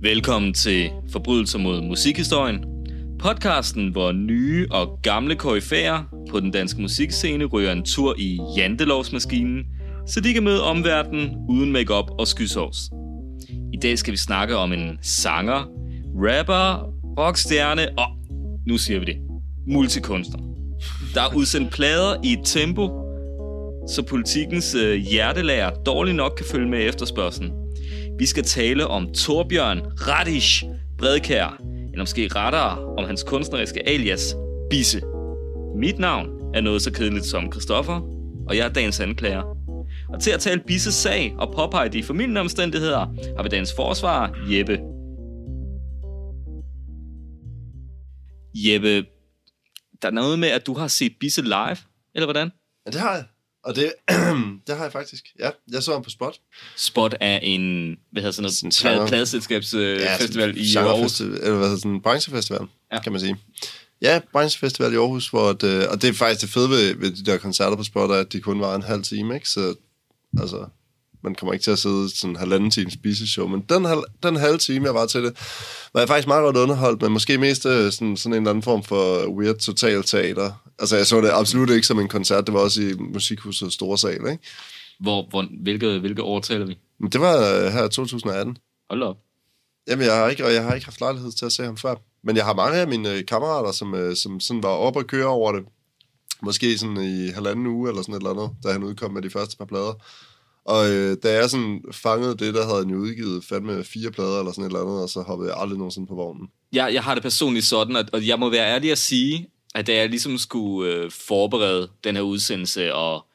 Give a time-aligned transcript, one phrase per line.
[0.00, 2.64] Velkommen til Forbrydelser mod musikhistorien.
[3.18, 9.64] Podcasten, hvor nye og gamle koryfærer på den danske musikscene ryger en tur i jantelovsmaskinen,
[10.06, 12.90] så de kan møde omverdenen uden makeup og skysovs.
[13.72, 15.68] I dag skal vi snakke om en sanger,
[16.14, 18.06] rapper, rockstjerne og,
[18.66, 19.16] nu siger vi det,
[19.68, 20.38] multikunstner.
[21.14, 23.05] Der er udsendt plader i et tempo,
[23.88, 27.52] så politikens øh, hjertelærer dårligt nok kan følge med efterspørgselen.
[28.18, 30.64] Vi skal tale om Torbjørn Radish
[30.98, 34.36] Bredkær, eller måske rettere om hans kunstneriske alias
[34.70, 35.02] Bisse.
[35.76, 38.00] Mit navn er noget så kedeligt som Christoffer,
[38.48, 39.42] og jeg er dagens anklager.
[40.08, 42.98] Og til at tale Bisses sag og påpege de formidlende omstændigheder,
[43.36, 44.78] har vi dagens forsvarer Jeppe.
[48.54, 49.08] Jeppe,
[50.02, 51.76] der er noget med, at du har set Bisse live,
[52.14, 52.50] eller hvordan?
[52.86, 53.24] Ja, det har jeg.
[53.66, 53.92] Og det,
[54.66, 55.24] det har jeg faktisk.
[55.38, 56.34] Ja, jeg så ham på Spot.
[56.76, 61.20] Spot er en, hvad hedder sådan Sådan noget, genre- plade, pladeselskabsfestival øh, i Aarhus.
[61.20, 62.96] Eller hvad hedder sådan en branchefestival, Ja.
[62.96, 63.02] ja.
[63.02, 63.36] kan man sige.
[64.02, 67.24] Ja, branchefestival i Aarhus, hvor det, og det er faktisk det fede ved, ved de
[67.24, 69.48] der koncerter på Spot, er, at de kun var en halv time, ikke?
[69.48, 69.74] Så
[70.40, 70.66] altså,
[71.26, 74.36] man kommer ikke til at sidde sådan en halvanden times biseshow, men den, halv, den
[74.36, 75.32] halve time, jeg var til det,
[75.94, 78.62] var jeg faktisk meget godt underholdt, men måske mest øh, sådan, sådan en eller anden
[78.62, 80.52] form for weird total teater.
[80.78, 83.98] Altså, jeg så det absolut ikke som en koncert, det var også i Musikhuset Store
[83.98, 84.38] Sal, ikke?
[85.00, 86.78] Hvor, hvor, hvilke, hvilke år taler vi?
[87.00, 88.58] Men det var øh, her i 2018.
[88.90, 89.16] Hold op.
[89.88, 91.94] Jamen, jeg har ikke, og jeg har ikke haft lejlighed til at se ham før.
[92.24, 95.26] Men jeg har mange af mine øh, kammerater, som, som sådan var oppe og køre
[95.26, 95.64] over det.
[96.42, 99.30] Måske sådan i halvanden uge eller sådan et eller andet, da han udkom med de
[99.30, 99.92] første par plader.
[100.66, 104.38] Og øh, da jeg sådan fangede det, der havde han jo udgivet fandme fire plader
[104.38, 106.48] eller sådan et eller andet, og så hoppede jeg aldrig nogensinde på vognen.
[106.72, 109.86] Jeg, jeg har det personligt sådan, at, og jeg må være ærlig at sige, at
[109.86, 113.26] da jeg ligesom skulle øh, forberede den her udsendelse og,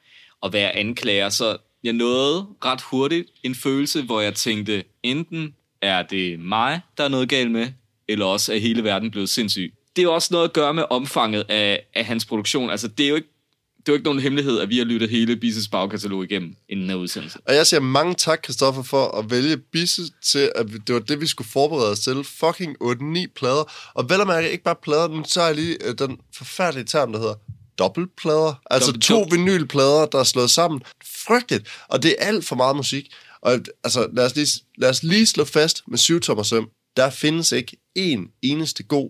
[0.42, 6.04] og være anklager, så jeg nåede ret hurtigt en følelse, hvor jeg tænkte, enten er
[6.04, 7.68] det mig, der er noget galt med,
[8.08, 9.74] eller også er hele verden blevet sindssyg.
[9.96, 12.70] Det er jo også noget at gøre med omfanget af, af hans produktion.
[12.70, 13.31] Altså, det er jo ikke
[13.86, 16.84] det er jo ikke nogen hemmelighed, at vi har lyttet hele Bises bagkatalog igennem inden
[16.84, 17.40] den her udsendelse.
[17.46, 21.22] Og jeg siger mange tak, Christoffer, for at vælge Bisse til, at det var det,
[21.22, 22.24] vi skulle forberede os til.
[22.24, 23.92] Fucking 8-9 plader.
[23.94, 26.86] Og vel at mærke, ikke bare plader, men så er jeg lige øh, den forfærdelige
[26.86, 27.36] term, der hedder
[27.80, 28.62] dobbeltplader.
[28.72, 30.82] Altså Dobbelt- to vinylplader, der er slået sammen.
[31.28, 31.68] Frygteligt.
[31.88, 33.14] Og det er alt for meget musik.
[33.42, 34.48] Og altså, lad os lige,
[34.78, 36.70] lad os lige slå fast med syv tommer søm.
[36.98, 39.10] Der findes ikke en eneste god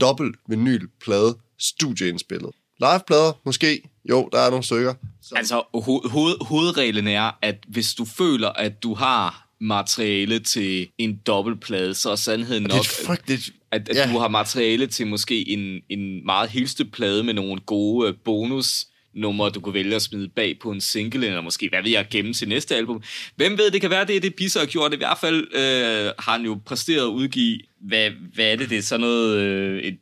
[0.00, 2.50] dobbelt vinylplade studieindspillet.
[2.90, 3.82] Liveplader, måske.
[4.10, 4.94] Jo, der er nogle stykker.
[5.22, 10.88] Så, Altså, ho- hoved- hovedreglen er, at hvis du føler, at du har materiale til
[10.98, 13.50] en dobbeltplade, så er sandheden det er nok, frygteligt.
[13.70, 14.12] at, at ja.
[14.12, 18.86] du har materiale til måske en, en meget hilste plade med nogle gode øh, bonus
[19.14, 22.06] numre, du kunne vælge at smide bag på en single, eller måske, hvad ved jeg,
[22.10, 23.02] gemme til næste album.
[23.36, 24.94] Hvem ved, det kan være, det er det, Pisse har gjort.
[24.94, 28.78] I hvert fald øh, har han jo præsteret at udgive, hvad, hvad er det, det
[28.78, 29.98] er sådan noget, øh, et,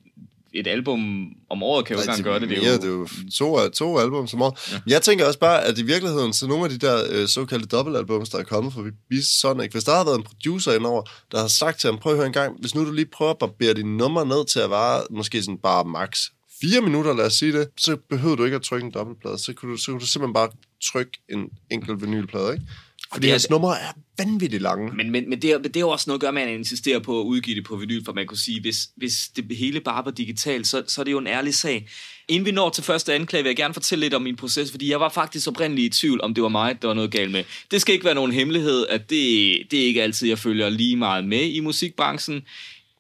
[0.55, 2.49] et album om året kan jo ikke engang gøre det.
[2.49, 4.59] Det mere, er det er jo, jo to, to album som år.
[4.73, 4.79] Ja.
[4.87, 8.29] Jeg tænker også bare, at i virkeligheden, så nogle af de der øh, såkaldte dobbeltalbums,
[8.29, 11.03] der er kommet fra Beast Sonic, hvis der har været en producer indover,
[11.33, 13.31] der har sagt til ham, prøv at høre en gang, hvis nu du lige prøver
[13.31, 16.27] at barbere dine numre ned til at vare måske sådan bare max
[16.61, 19.39] fire minutter, lad os sige det, så behøver du ikke at trykke en dobbeltplade.
[19.39, 20.49] Så kunne du, så kunne du simpelthen bare
[20.93, 22.65] trykke en enkelt vinylplade, ikke?
[23.13, 24.93] Fordi det er- hans numre er vanvittigt lange.
[24.97, 26.59] Men, men, men det, er, det er jo også noget at gøre med, at man
[26.59, 29.81] insisterer på at udgive det på vinyl, for man kunne sige, hvis, hvis det hele
[29.81, 31.89] bare var digitalt, så, så er det jo en ærlig sag.
[32.29, 34.91] Inden vi når til første anklage, vil jeg gerne fortælle lidt om min proces, fordi
[34.91, 37.45] jeg var faktisk oprindeligt i tvivl, om det var mig, der var noget galt med.
[37.71, 40.97] Det skal ikke være nogen hemmelighed, at det, det er ikke altid, jeg følger lige
[40.97, 42.43] meget med i musikbranchen.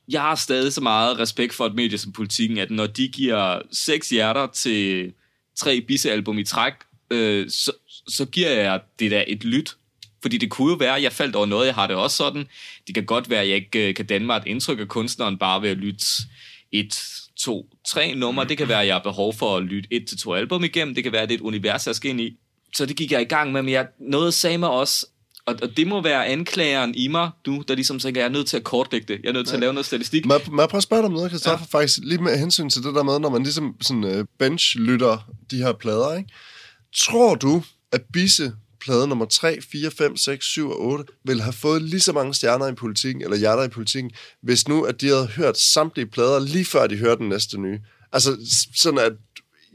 [0.08, 3.58] Jeg har stadig så meget respekt for et medie som politikken, at når de giver
[3.72, 5.12] seks hjerter til
[5.56, 6.72] tre bissealbum i træk,
[7.10, 7.72] øh, så,
[8.08, 9.76] så giver jeg det der et lyt.
[10.22, 12.46] Fordi det kunne jo være, at jeg faldt over noget, jeg har det også sådan.
[12.86, 15.38] Det kan godt være, at jeg ikke øh, kan danne mig et indtryk af kunstneren
[15.38, 16.04] bare ved at lytte
[16.72, 18.44] et, to, tre numre.
[18.44, 20.94] Det kan være, at jeg har behov for at lytte et til to album igennem.
[20.94, 22.36] Det kan være, at det er et univers, jeg skal ind i.
[22.74, 25.06] Så det gik jeg i gang med, men jeg, noget sagde mig også,
[25.46, 28.46] og, og det må være anklageren i mig, du, der ligesom tænker, jeg er nødt
[28.46, 29.20] til at kortlægge det.
[29.22, 30.26] Jeg er nødt til at lave noget statistik.
[30.26, 31.66] Må, må jeg prøve at spørge dig om noget, Christoffer?
[31.72, 31.78] Ja.
[31.78, 35.56] Faktisk lige med hensyn til det der med, når man ligesom sådan, uh, bench-lytter de
[35.56, 36.30] her plader, ikke?
[36.96, 37.62] Tror du,
[37.92, 42.00] at Bisse plade nummer 3, 4, 5, 6, 7 og 8 ville have fået lige
[42.00, 44.10] så mange stjerner i politikken, eller hjerter i politikken,
[44.42, 47.80] hvis nu, at de havde hørt samtlige plader lige før de hørte den næste nye?
[48.12, 48.36] Altså,
[48.76, 49.12] sådan at,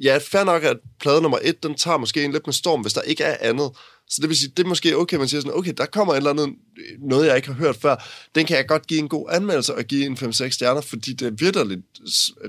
[0.03, 2.93] ja, fair nok, at plade nummer 1, den tager måske en lidt med storm, hvis
[2.93, 3.71] der ikke er andet.
[4.09, 6.17] Så det vil sige, det er måske okay, man siger sådan, okay, der kommer et
[6.17, 6.55] eller andet,
[6.99, 7.95] noget jeg ikke har hørt før.
[8.35, 11.41] Den kan jeg godt give en god anmeldelse og give en 5-6 stjerner, fordi det
[11.41, 11.81] vidderligt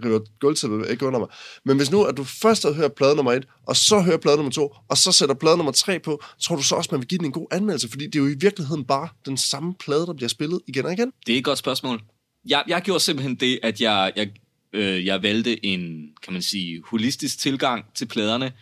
[0.05, 1.29] river gulvtæppet ikke under mig.
[1.65, 4.37] Men hvis nu, at du først har hørt plade nummer 1, og så hører plade
[4.37, 7.09] nummer 2, og så sætter plade nummer 3 på, tror du så også, man vil
[7.09, 10.07] give den en god anmeldelse, fordi det er jo i virkeligheden bare den samme plade,
[10.07, 11.13] der bliver spillet igen og igen.
[11.27, 12.03] Det er et godt spørgsmål.
[12.49, 14.31] Jeg, jeg gjorde simpelthen det, at jeg, jeg,
[14.73, 18.53] øh, jeg valgte en, kan man sige, holistisk tilgang til pladerne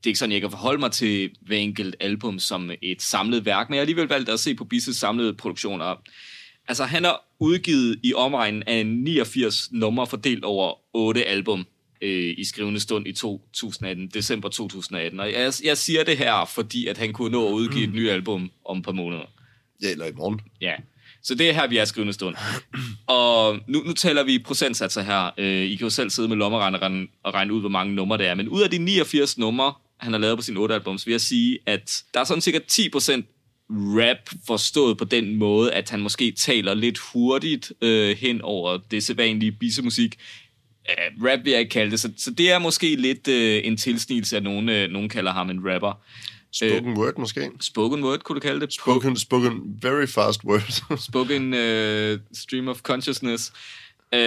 [0.00, 3.44] det er ikke sådan, jeg kan forholde mig til hver enkelt album som et samlet
[3.44, 6.02] værk, men jeg har alligevel valgt at se på Bisses samlede produktioner.
[6.68, 11.66] Altså, han har udgivet i omegnen af 89 numre fordelt over 8 album
[12.02, 15.20] øh, i skrivende stund i 2018, december 2018.
[15.20, 18.08] Og jeg, jeg siger det her, fordi at han kunne nå at udgive et nyt
[18.08, 19.24] album om et par måneder.
[19.82, 20.40] Ja, eller i morgen.
[20.60, 20.74] Ja,
[21.22, 22.36] så det er her, vi er skrivende stund.
[23.06, 25.30] Og nu, nu taler vi procentsatser her.
[25.38, 28.26] Øh, I kan jo selv sidde med lommeregneren og regne ud, hvor mange numre det
[28.26, 28.34] er.
[28.34, 31.20] Men ud af de 89 numre, han har lavet på sine otte albums, vil jeg
[31.20, 33.22] sige, at der er sådan cirka 10%
[33.70, 39.02] rap forstået på den måde, at han måske taler lidt hurtigt øh, hen over det
[39.02, 40.16] sædvanlige bisemusik.
[40.88, 43.76] Uh, rap vil jeg ikke kalde det, så, så det er måske lidt øh, en
[43.76, 46.02] tilsnigelse, at nogen, øh, nogen kalder ham en rapper.
[46.52, 47.50] Spoken uh, word måske?
[47.60, 48.72] Spoken word, kunne du kalde det?
[48.72, 50.98] Spoken, spoken very fast word.
[51.10, 53.52] spoken uh, stream of consciousness.
[54.12, 54.18] Uh,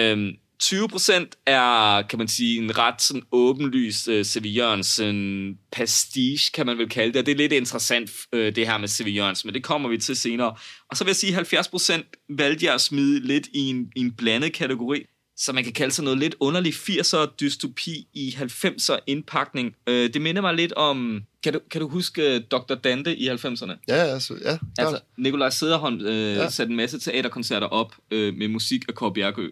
[0.64, 4.42] 20% er, kan man sige, en ret sådan åbenlys C.V.
[4.44, 7.20] Jørgensen pastiche, kan man vel kalde det.
[7.20, 8.88] Og det er lidt interessant, uh, det her med.
[9.06, 10.56] Jørgensen, men det kommer vi til senere.
[10.90, 14.12] Og så vil jeg sige, 70% valgte jeg at smide lidt i en, i en
[14.12, 15.06] blandet kategori,
[15.36, 19.74] så man kan kalde sig noget lidt underlig 80'er dystopi i 90'er indpakning.
[19.88, 21.22] Uh, det minder mig lidt om...
[21.42, 22.74] Kan du, kan du huske Dr.
[22.74, 23.72] Dante i 90'erne?
[23.88, 24.58] Ja, altså, ja.
[24.78, 26.50] Altså, Nikolaj Sederholm uh, ja.
[26.50, 29.50] satte en masse teaterkoncerter op uh, med musik af Kåre Bjergø.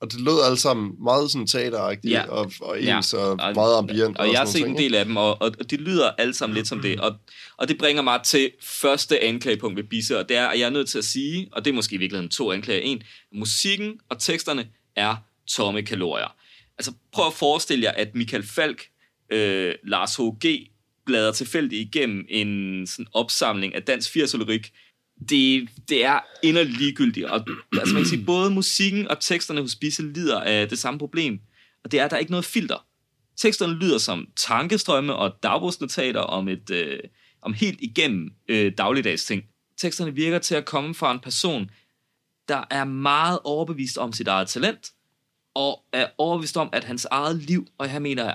[0.00, 2.28] Og det lød alle sammen meget sådan teateragtigt ja.
[2.28, 3.18] og, og ens ja.
[3.18, 4.16] og, og meget ambient.
[4.16, 6.56] Og, og jeg har set en del af dem, og, og de lyder alle sammen
[6.56, 7.00] lidt som det.
[7.00, 7.16] Og,
[7.56, 10.70] og det bringer mig til første anklagepunkt ved Bisse, og det er, at jeg er
[10.70, 12.80] nødt til at sige, og det er måske i virkeligheden to anklager.
[12.80, 13.02] En,
[13.34, 15.16] musikken og teksterne er
[15.48, 16.36] tomme kalorier.
[16.78, 18.82] Altså prøv at forestille jer, at Michael Falk,
[19.32, 20.70] øh, Lars H.G.
[21.06, 24.34] bladrer tilfældigt igennem en sådan opsamling af dansk 80
[25.28, 27.26] det, det er inderligt ligegyldigt.
[27.26, 30.98] Og, altså man kan sige, både musikken og teksterne hos Bisse lider af det samme
[30.98, 31.40] problem.
[31.84, 32.86] Og det er, at der er ikke noget filter.
[33.36, 36.98] Teksterne lyder som tankestrømme og dagbogsnotater om, et, øh,
[37.42, 39.42] om helt igennem øh, dagligdags ting.
[39.76, 41.70] Teksterne virker til at komme fra en person,
[42.48, 44.92] der er meget overbevist om sit eget talent,
[45.54, 48.34] og er overbevist om, at hans eget liv, og jeg mener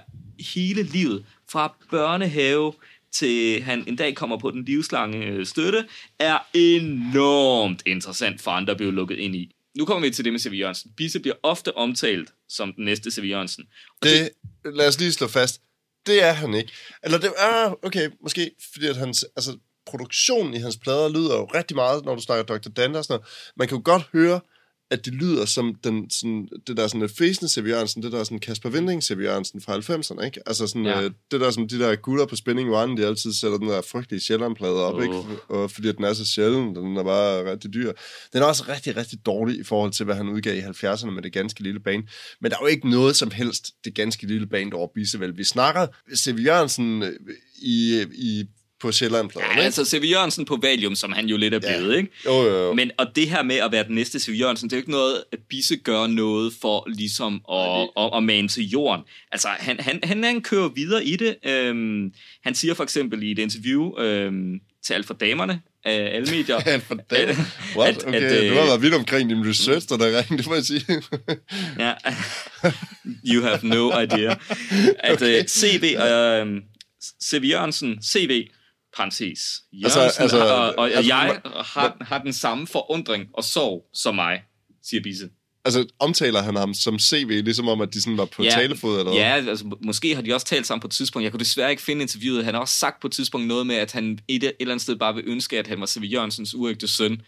[0.55, 2.73] hele livet, fra børnehave
[3.17, 5.87] til han en dag kommer på den livslange øh, støtte,
[6.19, 9.51] er enormt interessant for andre at blive lukket ind i.
[9.77, 10.53] Nu kommer vi til det med C.V.
[10.53, 10.91] Jørgensen.
[10.97, 13.23] Bisse bliver ofte omtalt som den næste C.V.
[13.23, 13.63] Jørgensen.
[14.01, 14.29] Og det,
[14.63, 15.61] det, lad os lige slå fast.
[16.05, 16.71] Det er han ikke.
[17.03, 21.35] Eller det er, ah, okay, måske fordi at hans, altså, produktionen i hans plader lyder
[21.35, 22.69] jo rigtig meget, når du snakker Dr.
[22.69, 23.27] Dante og sådan noget.
[23.57, 24.39] Man kan jo godt høre,
[24.91, 27.67] at det lyder som den, sådan, det der sådan et fæsende C.V.
[27.67, 29.21] Jørgensen, det der sådan Kasper Vinding C.V.
[29.21, 30.39] Jørgensen fra 90'erne, ikke?
[30.45, 31.01] Altså sådan, ja.
[31.01, 33.81] øh, det der som de der gutter på Spinning One, de altid sætter den der
[33.81, 35.03] frygtelige Sjællandplade op, oh.
[35.03, 35.15] ikke?
[35.49, 37.91] Og fordi den er så sjælden, den er bare rigtig dyr.
[38.33, 41.23] Den er også rigtig, rigtig dårlig i forhold til, hvad han udgav i 70'erne med
[41.23, 42.03] det ganske lille band.
[42.41, 45.37] Men der er jo ikke noget som helst det ganske lille band over Bissevel.
[45.37, 46.45] Vi snakker C.V.
[46.45, 47.13] Jørgensen øh,
[47.61, 48.45] i, i
[48.81, 49.29] på Sjælland.
[49.35, 49.61] Ja, ikke?
[49.61, 50.03] altså C.V.
[50.11, 51.97] Jørgensen på Valium, som han jo lidt er blevet, ja.
[51.97, 52.09] ikke?
[52.25, 52.73] Jo, jo, jo.
[52.73, 54.39] Men, og det her med at være den næste C.V.
[54.39, 58.17] Jørgensen, det er jo ikke noget, at Bisse gør noget for ligesom at, at, at,
[58.17, 59.01] at mane til jorden.
[59.31, 61.35] Altså, han, han, han, han kører videre i det.
[61.45, 62.11] Øhm,
[62.43, 66.55] han siger for eksempel i et interview øhm, til alt for damerne, af alle medier.
[66.65, 67.45] Alt for damerne?
[67.75, 67.97] What?
[67.97, 70.53] At, okay, at, du har været vidt omkring din research, der der ring, det må
[70.55, 70.85] jeg sige.
[71.79, 71.93] ja,
[73.25, 74.29] you have no idea.
[74.99, 75.25] At okay.
[75.25, 76.61] uh, øh, CV, uh,
[77.23, 77.43] C.V.
[77.49, 78.47] Jørgensen, CV,
[78.95, 83.89] parentes, Jørgensen, altså, altså, og, og altså, jeg har, har den samme forundring og sorg
[83.93, 84.41] som mig,
[84.83, 85.29] siger Bisse.
[85.65, 88.99] Altså, omtaler han ham som CV, ligesom om, at de sådan var på ja, talefod,
[88.99, 91.23] eller Ja, altså, måske har de også talt sammen på et tidspunkt.
[91.23, 92.45] Jeg kunne desværre ikke finde interviewet.
[92.45, 94.81] Han har også sagt på et tidspunkt noget med, at han et, et eller andet
[94.81, 96.03] sted bare vil ønske, at han var C.V.
[96.03, 97.21] Jørgensens uægte søn.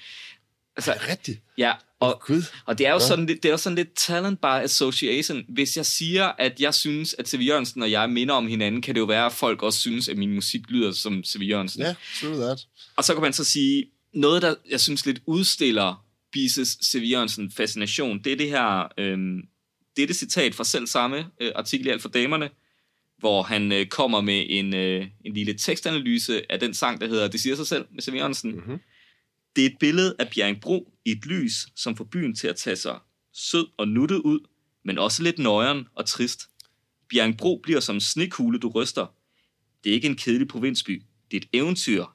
[0.78, 1.40] Altså, er det rigtigt?
[1.58, 2.44] Ja, og, oh, Gud.
[2.66, 3.08] og det er jo ja.
[3.08, 5.44] sådan, det, det er jo sådan lidt talent by association.
[5.50, 7.40] Hvis jeg siger, at jeg synes, at C.V.
[7.42, 10.18] Jørgensen og jeg minder om hinanden, kan det jo være, at folk også synes, at
[10.18, 11.42] min musik lyder som C.V.
[11.42, 11.82] Jørgensen.
[11.82, 12.60] Ja, true that.
[12.96, 17.02] Og så kan man så sige, noget, der jeg synes lidt udstiller Bises C.V.
[17.12, 19.42] Jørgensen fascination, det er det her, øhm,
[19.96, 22.50] det er det citat fra selv samme øh, artikel i Alt for Damerne,
[23.20, 27.28] hvor han øh, kommer med en, øh, en lille tekstanalyse af den sang, der hedder
[27.28, 28.16] Det siger sig selv med C.V.
[28.16, 28.52] Jørgensen.
[28.52, 28.80] Mm-hmm
[29.58, 32.76] det er et billede af Bjerringbro i et lys, som får byen til at tage
[32.76, 33.00] sig
[33.34, 34.40] sød og nuttet ud,
[34.86, 36.50] men også lidt nøjeren og trist.
[37.10, 39.16] Bjerringbro bliver som en snekugle, du ryster.
[39.84, 41.04] Det er ikke en kedelig provinsby.
[41.32, 42.06] Det er et eventyr,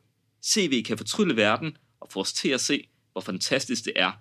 [0.44, 4.12] CV kan fortrylle verden og få os til at se, hvor fantastisk det er.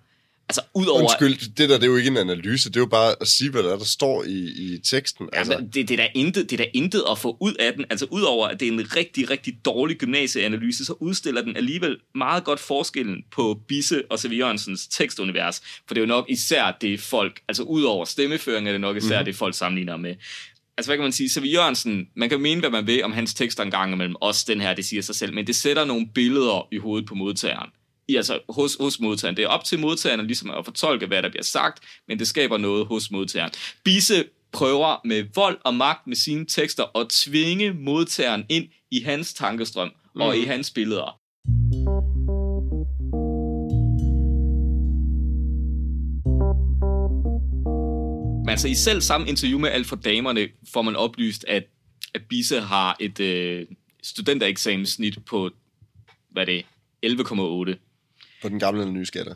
[0.48, 1.00] Altså, udover...
[1.00, 3.50] Undskyld, det der det er jo ikke en analyse, det er jo bare at sige,
[3.50, 5.28] hvad der, er, der står i, i teksten.
[5.32, 5.52] Altså.
[5.52, 7.84] Altså, det, det, er da intet, det er da intet at få ud af den.
[7.90, 12.44] Altså, udover at det er en rigtig, rigtig dårlig gymnasieanalyse, så udstiller den alligevel meget
[12.44, 14.18] godt forskellen på Bisse og.
[14.24, 15.62] Jørgensens tekstunivers.
[15.86, 19.06] For det er jo nok især det folk, altså udover stemmeføring er det nok især
[19.06, 19.14] Mhm.
[19.14, 19.24] mm-hmm.
[19.24, 20.14] det folk sammenligner med.
[20.76, 21.28] Altså, hvad kan man sige?
[21.28, 21.44] C.V.
[21.54, 24.16] Jørgensen, man kan mene, hvad man vil om hans tekster en gang imellem.
[24.20, 25.34] Også den her, det siger sig selv.
[25.34, 27.70] Men det sætter nogle billeder i hovedet på modtageren.
[28.12, 29.36] I, altså hos, hos modtageren.
[29.36, 32.58] Det er op til modtageren ligesom at fortolke, hvad der bliver sagt, men det skaber
[32.58, 33.52] noget hos modtageren.
[33.84, 39.34] Bisse prøver med vold og magt med sine tekster at tvinge modtageren ind i hans
[39.34, 40.20] tankestrøm mm.
[40.20, 41.18] og i hans billeder.
[48.44, 51.64] Men altså i selv samme interview med Alt for Damerne får man oplyst, at,
[52.14, 53.66] at Bisse har et øh,
[54.02, 55.50] studentereksamenssnit på,
[56.30, 56.64] hvad er det,
[57.06, 57.91] 11,8
[58.42, 59.34] på den gamle eller nye skatter.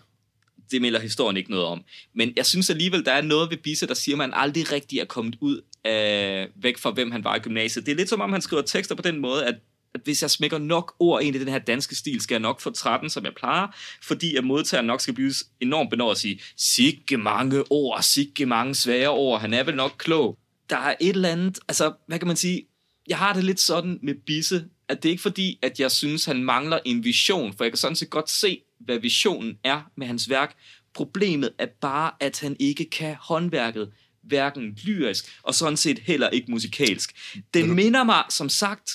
[0.70, 1.82] det melder historien ikke noget om.
[2.14, 4.98] Men jeg synes alligevel, der er noget ved Bisse, der siger, at man aldrig rigtig
[4.98, 7.86] er kommet ud af, væk fra, hvem han var i gymnasiet.
[7.86, 9.54] Det er lidt som om, han skriver tekster på den måde, at,
[9.94, 12.60] at hvis jeg smækker nok ord ind i den her danske stil, skal jeg nok
[12.60, 13.66] få 13, som jeg plejer,
[14.02, 18.74] fordi at modtageren nok skal blive enormt benådet og sige, sikke mange ord, sikke mange
[18.74, 20.38] svære ord, han er vel nok klog.
[20.70, 22.66] Der er et eller andet, altså, hvad kan man sige,
[23.08, 26.24] jeg har det lidt sådan med Bisse, at det er ikke fordi, at jeg synes,
[26.24, 30.06] han mangler en vision, for jeg kan sådan set godt se, hvad visionen er med
[30.06, 30.56] hans værk.
[30.94, 36.50] Problemet er bare, at han ikke kan håndværket, hverken lyrisk, og sådan set heller ikke
[36.50, 37.16] musikalsk.
[37.54, 38.90] Det minder mig, som sagt,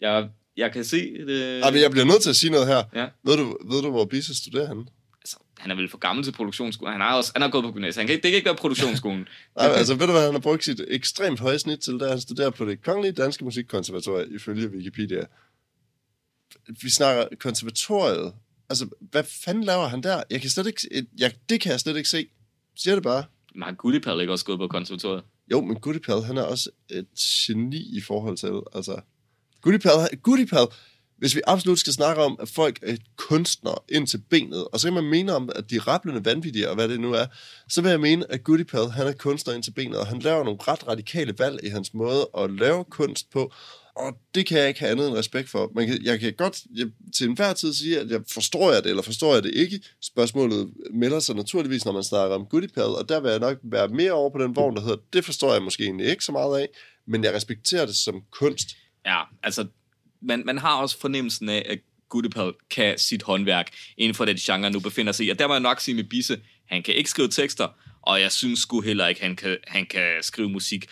[0.00, 1.58] jeg, jeg kan se det...
[1.60, 2.82] Ja, men jeg bliver nødt til at sige noget her.
[2.94, 3.06] Ja.
[3.24, 4.88] Ved, du, ved du, hvor Bisse studerer han?
[5.22, 6.92] Altså, han er vel for gammel til produktionsskolen.
[6.92, 7.96] Han har, også, han har gået på gymnasiet.
[8.00, 9.28] Han kan, ikke- det kan ikke være produktionsskolen.
[9.56, 12.20] Nej, altså ved du, hvad han har brugt sit ekstremt høje snit til, da han
[12.20, 15.20] studerer på det kongelige danske musikkonservatorium, ifølge Wikipedia.
[16.82, 18.32] Vi snakker konservatoriet.
[18.70, 20.22] Altså, hvad fanden laver han der?
[20.30, 21.06] Jeg kan slet ikke...
[21.18, 22.26] Jeg, det kan jeg slet ikke se.
[22.76, 23.24] Siger det bare.
[23.54, 25.24] Men har Gullipal ikke også gået på konservatoriet?
[25.50, 29.00] Jo, men Goodipal, han er også et geni i forhold til, altså...
[29.60, 30.66] Goodipal, Goodipal,
[31.18, 34.86] hvis vi absolut skal snakke om, at folk er kunstnere ind til benet, og så
[34.86, 37.26] kan man mene om, at de er rablende vanvittige, og hvad det nu er,
[37.68, 40.44] så vil jeg mene, at Goodipal, han er kunstner ind til benet, og han laver
[40.44, 43.52] nogle ret radikale valg i hans måde at lave kunst på,
[43.98, 45.72] og det kan jeg ikke have andet end respekt for.
[45.74, 46.86] Man kan, jeg kan godt jeg,
[47.16, 49.80] til enhver tid sige, at jeg forstår jeg det, eller forstår jeg det ikke.
[50.02, 53.88] Spørgsmålet melder sig naturligvis, når man snakker om Goodipal, og der vil jeg nok være
[53.88, 56.60] mere over på den vogn, der hedder, det forstår jeg måske egentlig ikke så meget
[56.60, 56.68] af,
[57.06, 58.68] men jeg respekterer det som kunst.
[59.06, 59.66] Ja, altså,
[60.20, 61.78] man, man har også fornemmelsen af, at
[62.08, 65.30] Guttepal kan sit håndværk inden for den genre, nu befinder sig i.
[65.30, 67.68] Og der må jeg nok sige med Bisse, han kan ikke skrive tekster,
[68.02, 70.86] og jeg synes sgu heller ikke, han kan, han kan skrive musik.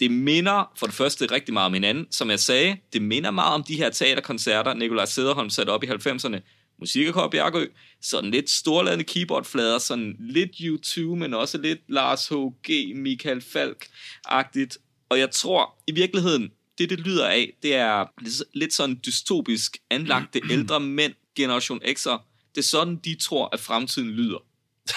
[0.00, 2.06] Det minder for det første rigtig meget om hinanden.
[2.10, 5.86] Som jeg sagde, det minder meget om de her teaterkoncerter, Nikolaj Sederholm satte op i
[5.86, 6.36] 90'erne.
[6.78, 7.66] Musikerkår Bjergø,
[8.02, 14.76] sådan lidt storladende keyboardflader, sådan lidt U2, men også lidt Lars H.G., Michael Falk-agtigt.
[15.08, 19.78] Og jeg tror, i virkeligheden, det det lyder af, det er lidt- lidt sådan dystopisk
[19.90, 22.18] anlagte ældre mænd, Generation X'er.
[22.54, 24.38] Det er sådan, de tror, at fremtiden lyder.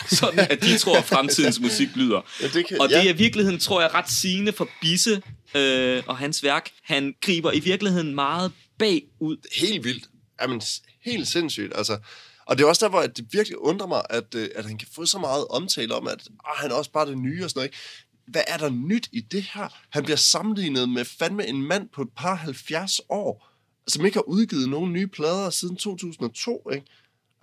[0.20, 2.22] Sådan, at de tror, at fremtidens musik lyder.
[2.42, 3.06] Ja, det kan- og det ja.
[3.06, 5.22] er i virkeligheden, tror jeg, ret sigende for Bisse
[5.56, 6.70] øh, og hans værk.
[6.84, 9.38] Han griber i virkeligheden meget bagud.
[9.56, 10.06] helt vildt.
[10.42, 10.62] Jamen,
[11.06, 11.98] helt sindssygt, altså.
[12.46, 14.78] Og det er også der, hvor at det virkelig undrer mig, at, øh, at han
[14.78, 17.50] kan få så meget omtale om, at ah, han er også bare det nye og
[17.50, 17.68] sådan noget.
[17.68, 17.78] Ikke?
[18.28, 19.68] Hvad er der nyt i det her?
[19.90, 23.50] Han bliver sammenlignet med fandme en mand på et par 70 år,
[23.88, 26.86] som ikke har udgivet nogen nye plader siden 2002, ikke?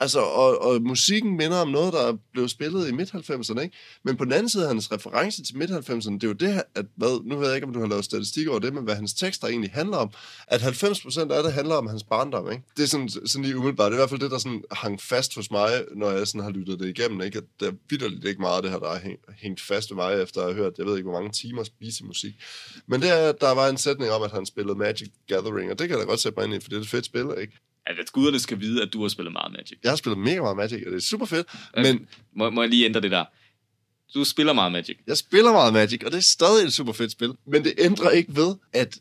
[0.03, 3.77] Altså, og, og musikken minder om noget, der blev spillet i midt-90'erne, ikke?
[4.05, 6.87] Men på den anden side, hans reference til midt-90'erne, det er jo det, her, at,
[6.97, 9.15] hvad, nu ved jeg ikke, om du har lavet statistik over det, men hvad hans
[9.15, 10.11] tekster egentlig handler om,
[10.47, 12.63] at 90% af det handler om hans barndom, ikke?
[12.77, 15.01] Det er sådan, sådan lige umiddelbart, det er i hvert fald det, der sådan hang
[15.01, 17.39] fast hos mig, når jeg sådan har lyttet det igennem, ikke?
[17.39, 19.97] At der er vidderligt ikke meget af det her, der har hængt, hængt fast ved
[19.97, 22.35] mig, efter at have hørt, jeg ved ikke, hvor mange timer spise musik.
[22.87, 25.89] Men det er, der var en sætning om, at han spillede Magic Gathering, og det
[25.89, 27.59] kan jeg da godt sætte mig ind i, for det er et fedt spil, ikke?
[27.87, 29.79] At guderne skal vide, at du har spillet meget Magic.
[29.83, 31.47] Jeg har spillet mega meget Magic, og det er super fedt,
[31.77, 33.25] Øh, men Må, må jeg lige ændre det der?
[34.15, 34.99] Du spiller meget Magic.
[35.07, 37.33] jeg spiller meget Magic, og det er stadig et super fedt spil.
[37.47, 38.99] Men det ændrer ikke ved, at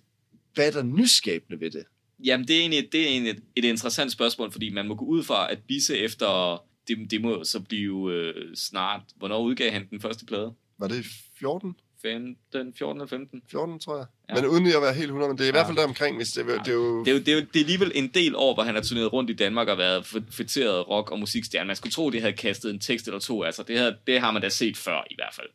[0.53, 1.83] hvad er der nyskabende ved det?
[2.23, 5.05] Jamen, det er egentlig, det er egentlig et, et interessant spørgsmål, fordi man må gå
[5.05, 6.61] ud fra, at Bisse efter...
[6.87, 9.01] Det, det må så blive øh, snart...
[9.15, 10.53] Hvornår udgav han den første plade?
[10.79, 11.05] Var det
[11.39, 11.75] 14?
[12.01, 13.41] 15, 14 eller 15?
[13.51, 14.05] 14, tror jeg.
[14.29, 14.35] Ja.
[14.35, 14.41] Ja.
[14.41, 15.81] Men uden at være helt 100, men det er i hvert fald Ja.
[15.81, 16.99] der omkring, hvis det, det er jo...
[17.05, 18.81] Det er, jo, det, er jo, det er alligevel en del år, hvor han har
[18.81, 21.67] turneret rundt i Danmark og været fætteret rock- og musikstjerne.
[21.67, 23.43] Man skulle tro, det havde kastet en tekst eller to.
[23.43, 25.47] Altså, det, havde, det har man da set før i hvert fald.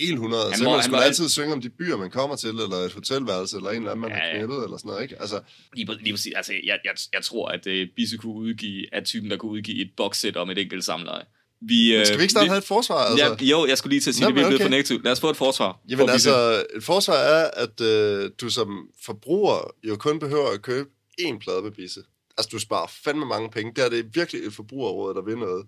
[0.00, 0.42] helt 100.
[0.50, 2.48] Han Så må- man han skulle må- altid synge om de byer, man kommer til,
[2.48, 4.38] eller et hotelværelse, eller en eller anden, man Ja, har ja.
[4.38, 5.20] knyttet, eller sådan noget, ikke?
[5.20, 5.40] Altså,
[5.74, 6.32] Lige, lige præcis.
[6.36, 9.80] Altså, jeg, jeg, jeg tror, at uh, Bisse kunne udgive, er typen, der kunne udgive
[9.82, 11.24] et boxset om et enkelt samleje.
[11.68, 12.96] Vi, men skal vi ikke snart vi, have et forsvar?
[12.96, 13.36] Altså?
[13.40, 14.60] Ja, jo, jeg skulle lige til at sige, Nå, det, vi er okay.
[14.60, 15.04] for negativt.
[15.04, 15.80] Lad os få et forsvar.
[15.88, 20.88] Jamen altså, et forsvar er, at øh, du som forbruger jo kun behøver at købe
[21.20, 22.02] én plade med Bisse.
[22.38, 23.72] Altså, du sparer fandme mange penge.
[23.76, 25.66] Der er det virkelig et forbrugerråd, der vil noget.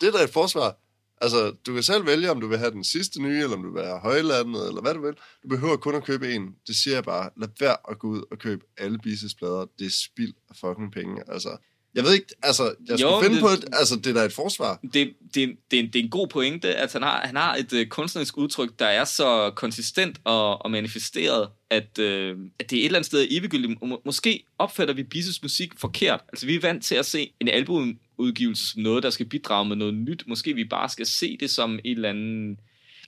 [0.00, 0.76] Det er da et forsvar.
[1.20, 3.72] Altså, du kan selv vælge, om du vil have den sidste nye, eller om du
[3.72, 5.14] vil have højlandet, eller hvad du vil.
[5.42, 6.54] Du behøver kun at købe en.
[6.66, 7.30] Det siger jeg bare.
[7.36, 9.66] Lad være at gå ud og købe alle Bisses plader.
[9.78, 11.22] Det er spild af fucking penge.
[11.28, 11.56] Altså,
[11.94, 14.20] jeg ved ikke, altså, jeg skulle Jo, finde det- på et, altså, det er da
[14.24, 14.80] et forsvar.
[14.82, 14.92] det,
[15.34, 17.72] det, det, er en, det er en god pointe, at han har, han har et
[17.72, 22.80] øh, kunstnerisk udtryk, der er så konsistent og, og manifesteret, at, øh, at det er
[22.80, 23.82] et eller andet sted eviggyldigt.
[23.82, 26.20] Må, måske opfatter vi Bisses musik forkert.
[26.32, 29.76] Altså, vi er vant til at se en albumudgivelse som noget, der skal bidrage med
[29.76, 30.24] noget nyt.
[30.26, 32.56] Måske vi bare skal se det som en eller anden...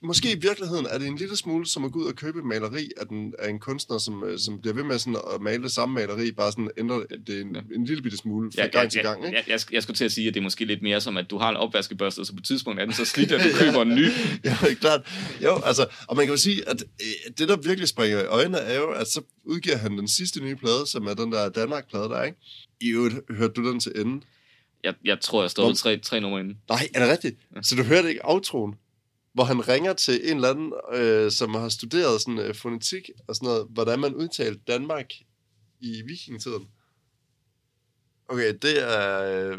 [0.03, 2.45] Måske i virkeligheden er det en lille smule som at gå ud og købe et
[2.45, 5.63] maleri af, den, af en kunstner, som, øh, som bliver ved med sådan at male
[5.63, 8.83] det samme maleri, bare sådan ændrer det en, en lille bitte smule fra Ja, gang
[8.83, 9.21] ja, til gang.
[9.21, 9.37] ja, Ikke?
[9.37, 11.29] jeg, jeg, jeg skulle til at sige, at det er måske lidt mere som, at
[11.29, 13.57] du har en opvaskebørste, og så på et tidspunkt er den så slidt, at du
[13.59, 14.07] køber en ny.
[14.43, 15.01] Ja, klart.
[15.43, 18.57] Jo, altså, og man kan jo sige, at øh, det, der virkelig springer i øjnene,
[18.57, 22.03] er jo, at så udgiver han den sidste nye plade, som er den der Danmark-plade
[22.09, 22.37] der, ikke?
[22.81, 24.23] I øvrigt, hørte du den til enden?
[24.83, 26.57] Jeg, jeg tror, jeg står tre, tre numre inden.
[26.69, 27.35] Nej, er det rigtigt?
[27.61, 28.73] Så du hørte ikke outroen?
[29.37, 33.35] Hvor han ringer til en eller anden, øh, som har studeret sådan, øh, fonetik og
[33.35, 35.11] sådan noget, hvordan man udtalte Danmark
[35.79, 36.67] i vikingetiden.
[38.27, 39.21] Okay, det er...
[39.51, 39.57] Øh,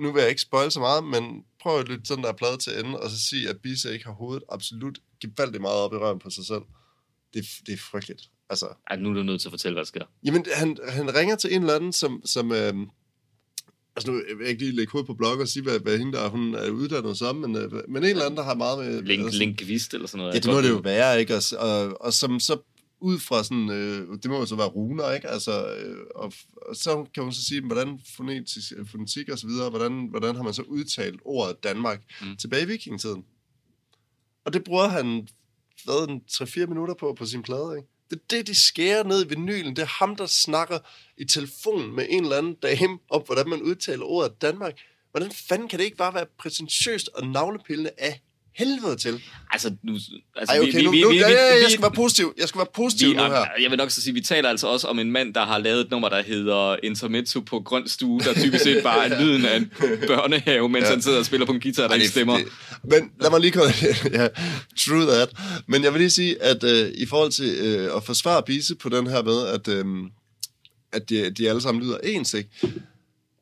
[0.00, 2.84] nu vil jeg ikke spoil så meget, men prøv at lytte sådan der plade til
[2.84, 6.18] ende, og så sige, at Bisse ikke har hovedet absolut gevaldigt meget op i røven
[6.18, 6.62] på sig selv.
[7.34, 8.22] Det, er- det er frygteligt.
[8.50, 10.04] Altså, Ej, nu er du nødt til at fortælle, hvad der sker.
[10.24, 12.22] Jamen, han, han ringer til en eller anden, som...
[12.24, 12.86] som øhm,
[13.96, 16.12] altså, nu vil jeg ikke lige lægge hovedet på blog og sige, hvad, hvad hende
[16.12, 18.78] der er, hun er uddannet som, men, øh, men en eller anden, der har meget
[18.78, 19.02] med...
[19.02, 20.34] Link, altså, Linkvist eller sådan noget.
[20.34, 21.34] Ja, det må det jo være, ikke?
[21.34, 22.58] Og, og, og som så
[23.00, 25.28] ud fra sådan, øh, det må jo så være runer, ikke?
[25.28, 26.32] Altså, øh, og,
[26.68, 30.36] og så kan hun så sige, hvordan fonetisk, øh, fonetik og så videre, hvordan, hvordan
[30.36, 32.36] har man så udtalt ordet Danmark Mm.
[32.36, 33.24] tilbage i vikingetiden.
[34.44, 35.28] Og det bruger han,
[35.84, 37.88] hvad, en 3-4 minutter på på sin plade, ikke?
[38.10, 39.76] Det er det, de skærer ned i vinylen.
[39.76, 40.78] Det er ham, der snakker
[41.16, 44.74] i telefon med en eller anden dame om, hvordan man udtaler ordet Danmark.
[45.10, 48.20] Hvordan fanden kan det ikke bare være præsentøst og navlepillende af
[48.56, 49.22] helvede til?
[49.52, 49.92] Altså, nu,
[50.36, 52.34] altså Ej, okay, nu, nu, ja, ja, jeg skal være positiv.
[52.38, 53.44] Jeg skal være positiv vi, nu her.
[53.62, 55.80] Jeg vil nok så sige, vi taler altså også om en mand, der har lavet
[55.80, 59.56] et nummer, der hedder Intermezzo på grøn stue, der typisk set bare er lyden af
[59.56, 59.70] en
[60.06, 60.90] børnehave, mens ja.
[60.90, 62.36] Han sidder og spiller på en guitar, der Ej, ikke stemmer.
[62.38, 62.46] det-
[62.84, 63.72] Men lad mig lige komme...
[64.20, 64.28] ja,
[64.78, 65.28] true that.
[65.66, 68.88] Men jeg vil lige sige, at øh, i forhold til øh, at forsvare Bise på
[68.88, 69.84] den her med, at, øh,
[70.92, 72.50] at de, de alle sammen lyder ens, ikke?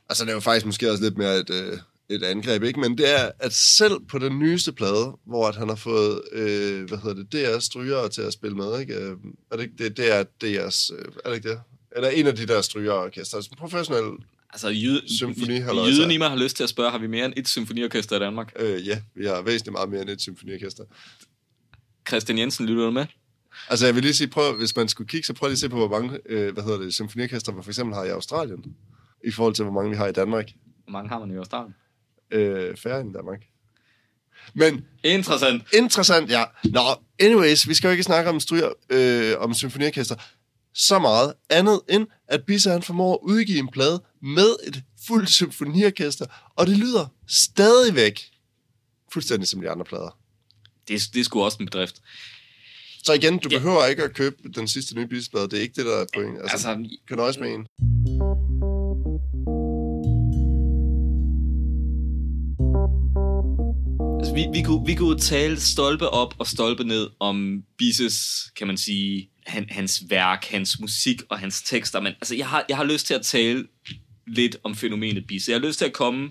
[0.08, 2.80] Altså, det er jo faktisk måske også lidt mere et, øh, et angreb, ikke?
[2.80, 6.88] Men det er, at selv på den nyeste plade, hvor at han har fået, øh,
[6.88, 8.94] hvad hedder det, DR strygere til at spille med, ikke?
[8.94, 9.16] Øh,
[9.50, 9.96] er det ikke det?
[9.96, 11.60] Det er DR's, øh, er det ikke det?
[11.96, 14.18] Eller en af de der strygeorkester, altså professionel,
[14.52, 15.90] Altså, jyd, Symfoni, halløjsa.
[15.90, 18.18] jyden i mig har lyst til at spørge, har vi mere end et symfoniorkester i
[18.18, 18.52] Danmark?
[18.58, 20.84] øh, ja, vi har væsentligt meget mere end et symfoniorkester.
[22.08, 23.06] Christian Jensen, lytter du med?
[23.68, 25.68] Altså, jeg vil lige sige, prøv, hvis man skulle kigge, så prøv lige at se
[25.68, 28.64] på, hvor mange, øh, hvad hedder det, symfoniorkester man for eksempel har i Australien,
[29.24, 30.50] i forhold til, hvor mange vi har i Danmark.
[30.84, 31.74] Hvor mange har man i Australien?
[32.30, 33.40] Øh, færre end Danmark.
[34.54, 35.62] Men Interessant.
[35.74, 36.44] interessant, ja.
[36.64, 36.80] Nå,
[37.20, 40.14] anyways, vi skal jo ikke snakke om stryger, øh, om symfoniorkester
[40.74, 45.30] så meget andet end, at Bisse han formår at udgive en plade med et fuldt
[45.30, 48.20] symfoniorkester, og det lyder stadigvæk
[49.12, 50.18] fuldstændig som de andre plader.
[50.88, 51.96] Det, det er sgu også en bedrift.
[53.04, 53.58] Så igen, du Ja.
[53.58, 55.48] behøver ikke at købe den sidste nye Bisse-plade.
[55.48, 56.38] Det er ikke det, der er point.
[56.38, 57.66] Altså, Altså, altså kan nøjes med en.
[64.34, 68.76] Vi, vi, kunne, vi kunne tale stolpe op og stolpe ned om Bises, kan man
[68.76, 72.84] sige, han, hans værk, hans musik og hans tekster, men altså, jeg, har, jeg har
[72.84, 73.66] lyst til at tale
[74.26, 75.52] lidt om fænomenet Bisse.
[75.52, 76.30] Jeg har lyst til at komme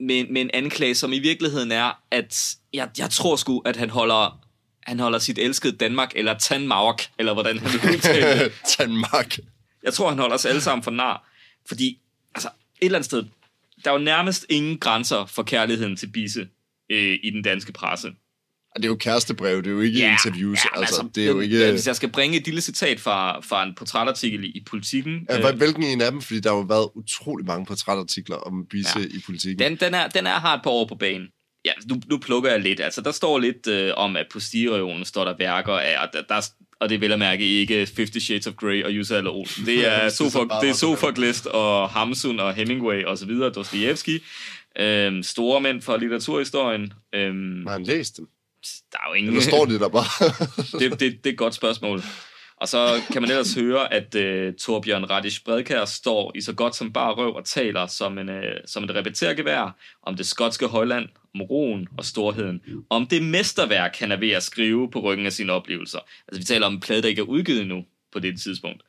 [0.00, 3.90] med, med en anklage, som i virkeligheden er, at jeg, jeg tror sgu, at han
[3.90, 4.40] holder,
[4.82, 8.52] han holder sit elskede Danmark, eller Tanmark, eller hvordan han vil udtale det.
[8.78, 9.38] Danmark.
[9.82, 11.28] Jeg tror, han holder os alle sammen for nar.
[11.68, 11.98] Fordi,
[12.34, 13.24] altså, et eller andet sted,
[13.84, 16.48] der er jo nærmest ingen grænser for kærligheden til Bisse
[16.92, 18.08] øh, i den danske presse.
[18.76, 20.58] Det er jo kærestebrev, det er jo ikke ja, interviews.
[20.64, 21.70] Ja, altså, det er jo ikke...
[21.70, 25.26] Hvis jeg skal bringe et lille citat fra, fra en portrætartikel i, i Politiken.
[25.30, 26.20] Ja, hvad- hvilken en af dem?
[26.22, 29.04] Fordi der har jo været utrolig mange portrætartikler om Bisse Ja.
[29.04, 29.06] ja.
[29.18, 29.58] i politikken.
[29.70, 31.26] Den, den, er, den er har et par år på banen.
[31.64, 32.80] Ja, nu, nu plukker jeg lidt.
[32.80, 36.22] Altså, der står lidt øh, om, at på stigeregionen står der værker af, og, der,
[36.28, 36.48] der,
[36.80, 39.66] og det er vel at mærke ikke Fifty Shades of Grey og Jussi Adler Olsen.
[39.66, 40.74] Det er, Sofok, det er.
[40.74, 44.22] Sofoklist og Hamsun og Hemingway og så videre, Dostoyevsky.
[44.78, 46.92] Øhm, store mænd fra litteraturhistorien.
[47.14, 48.28] Øhm, Har han læst dem?
[48.92, 49.32] Der er jo ingen...
[49.32, 50.04] Eller står de der bare?
[50.80, 52.02] det, det, det er et godt spørgsmål.
[52.56, 56.76] Og så kan man ellers høre, at uh, Torbjørn Radish Bredkær står i så godt
[56.76, 61.08] som bare røv og taler som, en, uh, som et repetergevær om det skotske højland,
[61.34, 65.32] om roen og storheden, om det mesterværk, han er ved at skrive på ryggen af
[65.32, 65.98] sine oplevelser.
[66.28, 68.82] Altså vi taler om en plade, der ikke er udgivet nu på det tidspunkt.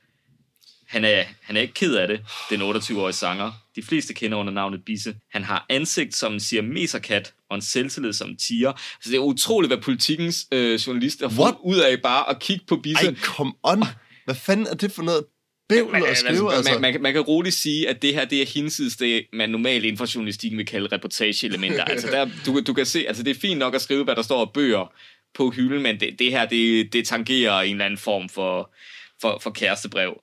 [0.88, 3.52] Han er, han er ikke ked af det, den 28-årige sanger.
[3.76, 5.16] De fleste kender under navnet Bisse.
[5.32, 8.74] Han har ansigt som en siameserkat og en selvtillid som en tiger.
[9.02, 12.76] Så det er utroligt, hvad politikens øh, journalister får ud af bare at kigge på
[12.76, 13.08] Bisse.
[13.08, 13.84] Ej, come on.
[14.26, 15.24] Hvad fanden er det for noget
[15.70, 16.72] bævl man, at skrive, altså?
[16.72, 19.86] man, man, man kan roligt sige, at det her det er hinsides det, man normalt
[19.86, 21.84] inden for journalistikken vil kalde reportageelementer.
[21.94, 24.22] altså der, du, du kan se, altså det er fint nok at skrive, hvad der
[24.22, 24.94] står af bøger
[25.36, 28.74] på hylden, men det, det her, det, det tangerer en eller anden form for,
[29.22, 30.14] for, for kærestebrev.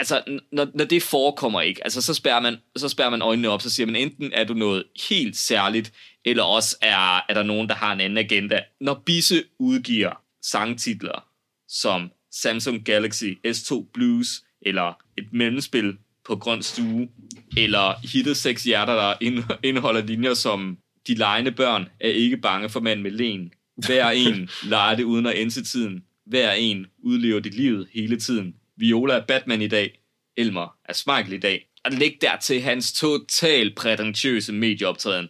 [0.00, 3.62] Altså, når, når det forekommer ikke, altså så spærrer, man, så spærrer man øjnene op,
[3.62, 5.92] så siger man, enten er du noget helt særligt,
[6.24, 8.60] eller også er, er der nogen, der har en anden agenda.
[8.80, 11.24] Når Bisse udgiver sangtitler
[11.68, 17.08] som Samsung Galaxy S2 Blues, eller et mellemspil på grøn stue,
[17.56, 19.14] eller hittet seks hjerter, der
[19.62, 23.52] indeholder linjer som De lejende børn er ikke bange for mand med len.
[23.76, 26.04] Hver en leger det uden at ense tiden.
[26.26, 28.54] Hver en udlever dit liv hele tiden.
[28.80, 30.00] Viola er Batman i dag.
[30.36, 31.66] Elmer er Smeichel i dag.
[31.84, 35.28] Og læg dertil hans total prætentiøse medieoptræden.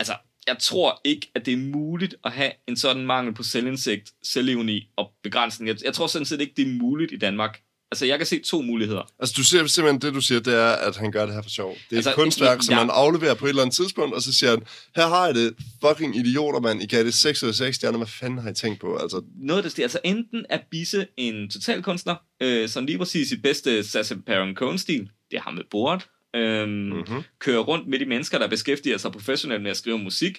[0.00, 4.12] Altså, jeg tror ikke, at det er muligt at have en sådan mangel på selvindsigt,
[4.22, 5.68] selvevni og begrænsning.
[5.68, 7.62] Jeg, jeg tror sådan set ikke, det er muligt i Danmark.
[7.92, 9.12] Altså, jeg kan se to muligheder.
[9.20, 11.50] Altså, du siger simpelthen, det du siger, det er, at han gør det her for
[11.50, 11.70] sjov.
[11.70, 12.78] Det er altså, et kunstværk, i- som ja.
[12.84, 14.62] man afleverer på et eller andet tidspunkt, og så siger han,
[14.96, 15.54] her har jeg det,
[15.86, 16.82] fucking idioter, mand.
[16.82, 17.98] I gav det 6 ud af 6 stjerner.
[17.98, 18.96] Hvad fanden har I tænkt på?
[18.96, 19.84] Altså, noget, der stiger.
[19.84, 25.10] Altså enten er Bisse en totalkunstner, øh, som lige præcis sit bedste Sacha Baron Cohen-stil,
[25.30, 27.22] det er ham med bordet, øhm, mm-hmm.
[27.38, 30.38] kører rundt med de mennesker, der beskæftiger sig professionelt med at skrive musik.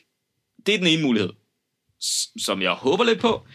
[0.66, 1.30] Det er den ene mulighed,
[2.42, 3.46] som jeg håber lidt på.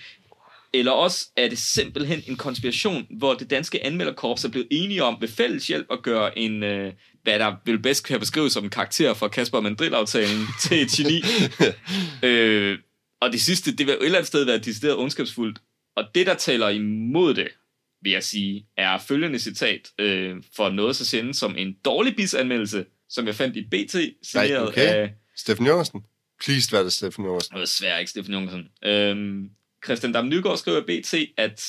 [0.78, 5.16] Eller også er det simpelthen en konspiration, hvor det danske anmelderkorps er blevet enige om
[5.20, 8.70] ved fælles hjælp at gøre en, øh, hvad der vil bedst kan beskrives som en
[8.70, 11.22] karakter fra Kasper Mandrill-aftalen til et geni.
[12.28, 12.78] øh,
[13.20, 15.58] og det sidste, det vil et eller andet sted være decideret ondskabsfuldt.
[15.96, 17.48] Og det, der taler imod det,
[18.02, 22.84] vil jeg sige, er følgende citat øh, for noget så sjældent som en dårlig bisanmeldelse,
[23.08, 24.86] som jeg fandt i BT, signeret okay.
[24.86, 26.00] af Steffen Jørgensen.
[26.44, 27.52] Please vær det Steffen Jørgensen.
[27.54, 28.68] det var svært, ikke, Steffen Jungersen?
[28.84, 29.50] Øhm,
[29.84, 31.62] Christian Dam Nygaard skriver BT, at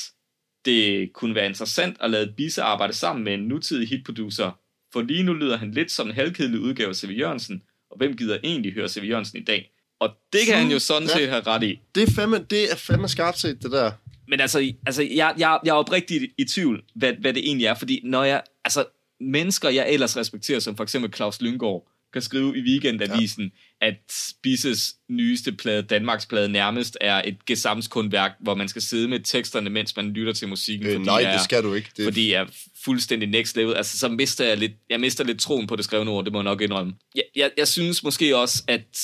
[0.65, 4.60] det kunne være interessant at lade Bisse arbejde sammen med en nutidig hitproducer,
[4.93, 7.10] for lige nu lyder han lidt som en halvkedelig udgave af C.V.
[7.20, 9.04] Jørgensen, og hvem gider egentlig høre C.V.
[9.04, 9.72] Jørgensen i dag?
[10.00, 11.17] Og det kan han jo sådan Ja.
[11.17, 11.80] set have ret i.
[11.96, 13.91] Det er fandme, det er fandme skarpt set, det der.
[14.28, 17.65] Men altså, altså jeg, jeg, jeg er oprigtigt i, i tvivl, hvad, hvad det egentlig
[17.65, 18.86] er, fordi når jeg, altså
[19.20, 23.88] mennesker, jeg ellers respekterer, som for eksempel Claus Lyngård, kan skrive i Weekendavisen, ja.
[23.88, 29.20] at Bisses nyeste plade, Danmarks plade, nærmest er et gesamskundværk, hvor man skal sidde med
[29.20, 30.88] teksterne, mens man lytter til musikken.
[30.88, 31.89] Øh, fordi nej, jeg det er- skal du ikke.
[31.98, 32.46] Det, fordi jeg er
[32.86, 33.76] fuldstændig next level.
[33.76, 36.39] Altså, så mister jeg lidt, jeg mister lidt troen på det skrevne ord, det må
[36.39, 36.93] jeg nok indrømme.
[37.15, 38.98] Jeg, jeg, jeg synes måske også, at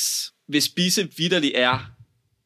[0.48, 1.90] hvis Bisse vidderlig er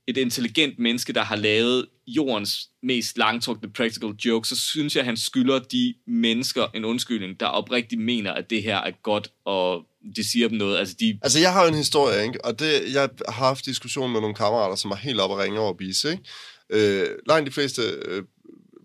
[0.08, 5.06] et intelligent menneske, der har lavet jordens mest langtrukne practical joke, så synes jeg, at
[5.06, 9.86] han skylder de mennesker en undskyldning, der oprigtigt mener, at det her er godt, og
[10.16, 10.78] det siger dem noget.
[10.78, 12.46] Altså, de, Altså, jeg har jo en historie, ikke?
[12.46, 15.60] og det, jeg har haft diskussion med nogle kammerater, som er helt oppe og ringe
[15.60, 16.04] over bis.
[16.04, 16.24] Ikke?
[16.70, 18.24] Øh, langt de fleste øh,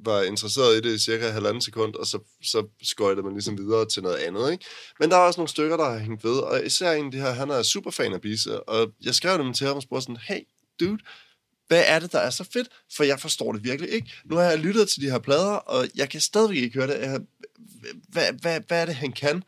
[0.04, 3.88] var interesseret i det i cirka halvanden sekund, og så, så skøjtede man ligesom videre
[3.88, 4.52] til noget andet.
[4.52, 4.64] Ikke?
[5.00, 7.18] Men der er også nogle stykker, der har hængt ved, og især en af de
[7.18, 10.16] her, han er superfan af Bise, og jeg skrev dem til ham og spurgte sådan,
[10.16, 10.40] hey,
[10.80, 10.98] dude,
[11.68, 12.68] hvad er det, der er så fedt?
[12.96, 14.12] For jeg forstår det virkelig ikke.
[14.24, 17.26] Nu har jeg lyttet til de her plader, og jeg kan stadigvæk ikke høre det.
[18.08, 19.42] Hvad, hvad, hvad er det, han kan?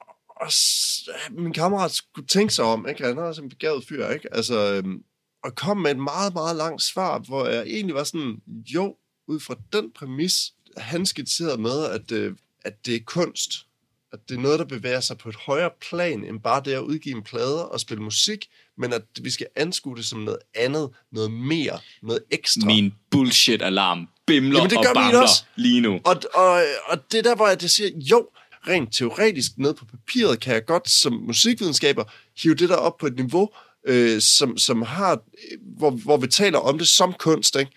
[0.45, 3.05] Og min kammerat skulle tænke sig om, ikke?
[3.05, 4.35] Han er også en begavet fyr, ikke?
[4.35, 5.03] Altså, øhm,
[5.45, 8.97] og kom med et meget, meget langt svar, hvor jeg egentlig var sådan, jo,
[9.29, 13.67] ud fra den præmis, han skitserede med, at, øh, at det er kunst.
[14.13, 16.81] At det er noget, der bevæger sig på et højere plan, end bare det at
[16.81, 18.47] udgive en plade og spille musik,
[18.79, 22.67] men at vi skal anskue det som noget andet, noget mere, noget ekstra.
[22.67, 25.45] min bullshit-alarm bimler Jamen, det gør og bamler også.
[25.57, 26.01] lige nu.
[26.05, 28.29] Og, og, og det er der, hvor jeg det siger, jo,
[28.69, 32.05] rent teoretisk ned på papiret, kan jeg godt som musikvidenskaber
[32.43, 33.49] hive det der op på et niveau,
[33.87, 37.73] øh, som, som har, øh, hvor, hvor vi taler om det som kunst, ikke?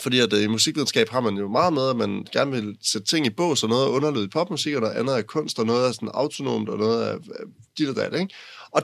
[0.00, 3.06] Fordi at øh, i musikvidenskab har man jo meget med, at man gerne vil sætte
[3.06, 5.66] ting i bås, og noget er underlyd i popmusik, og noget andet er kunst, og
[5.66, 7.44] noget er sådan autonomt, og noget er er
[7.78, 8.34] dit og dat, ikke?
[8.70, 8.82] Og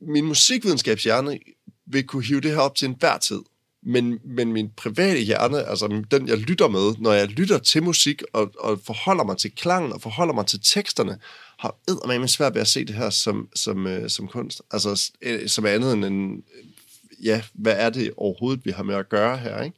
[0.00, 1.38] min musikvidenskabshjerne
[1.86, 3.40] vil kunne hive det her op til enhver tid.
[3.82, 8.22] Men, men min private hjerne, altså den, jeg lytter med, når jeg lytter til musik
[8.32, 11.18] og, og forholder mig til klangen og forholder mig til teksterne,
[11.58, 14.62] har eddermame svært ved at se det her som, som, øh, som kunst.
[14.70, 16.42] Altså øh, som andet end en,
[17.22, 19.76] ja, hvad er det overhovedet, vi har med at gøre her, ikke?